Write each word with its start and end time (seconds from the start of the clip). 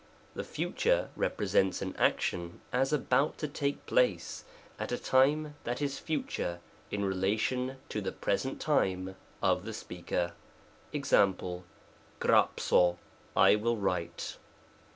The 0.33 0.43
Future 0.43 1.09
represents 1.15 1.79
an 1.79 1.95
action 1.95 2.61
as 2.73 2.91
about 2.91 3.37
to 3.37 3.47
take 3.47 3.85
place, 3.85 4.45
at 4.79 4.91
a 4.91 4.97
time 4.97 5.53
that 5.63 5.79
is 5.79 5.99
future 5.99 6.59
in 6.89 7.05
relation 7.05 7.77
to 7.89 8.01
the 8.01 8.11
present 8.11 8.59
time 8.59 9.15
of 9.43 9.63
the 9.63 9.73
speaker, 9.73 10.33
^a?., 10.91 11.63
ygdifjcoy" 12.19 12.97
I 13.35 13.55
will 13.55 13.77
write." 13.77 14.37